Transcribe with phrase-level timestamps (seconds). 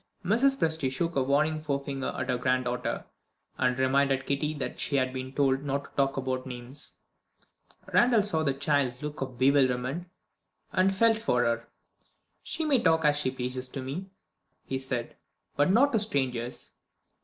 [0.25, 0.57] Mrs.
[0.57, 3.05] Presty shook a warning forefinger at her granddaughter,
[3.59, 6.97] and reminded Kitty that she had been told not to talk about names.
[7.93, 10.07] Randal saw the child's look of bewilderment,
[10.71, 11.67] and felt for her.
[12.41, 14.07] "She may talk as she pleases to me,"
[14.65, 15.15] he said
[15.55, 16.73] "but not to strangers.